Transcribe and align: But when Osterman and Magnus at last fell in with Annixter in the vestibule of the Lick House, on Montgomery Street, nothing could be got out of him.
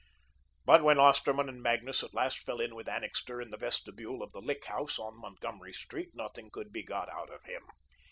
But 0.65 0.81
when 0.83 0.97
Osterman 0.99 1.47
and 1.47 1.61
Magnus 1.61 2.01
at 2.01 2.15
last 2.15 2.39
fell 2.39 2.59
in 2.59 2.73
with 2.73 2.89
Annixter 2.89 3.39
in 3.39 3.51
the 3.51 3.57
vestibule 3.57 4.23
of 4.23 4.31
the 4.31 4.41
Lick 4.41 4.65
House, 4.65 4.97
on 4.97 5.21
Montgomery 5.21 5.73
Street, 5.73 6.09
nothing 6.15 6.49
could 6.49 6.71
be 6.71 6.81
got 6.81 7.07
out 7.09 7.31
of 7.31 7.43
him. 7.43 7.61